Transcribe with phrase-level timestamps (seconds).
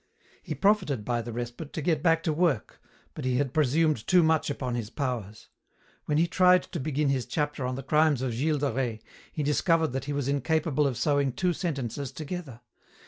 [0.41, 2.81] He profited by the respite to get back to work,
[3.13, 5.49] but he had presumed too much upon his powers.
[6.05, 8.99] When he tried to begin his chapter on the crimes of Gilles de Rais
[9.31, 12.61] he discovered that he was incapable of sewing two sentences together.